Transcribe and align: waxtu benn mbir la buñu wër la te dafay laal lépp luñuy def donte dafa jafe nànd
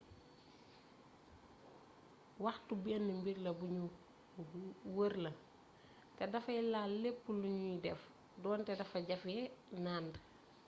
waxtu 2.45 2.73
benn 2.85 3.07
mbir 3.19 3.37
la 3.45 3.51
buñu 3.59 3.85
wër 4.95 5.13
la 5.23 5.31
te 6.15 6.23
dafay 6.33 6.59
laal 6.71 6.91
lépp 7.03 7.21
luñuy 7.41 7.75
def 7.83 8.01
donte 8.43 8.71
dafa 8.79 8.97
jafe 9.07 9.35
nànd 9.85 10.11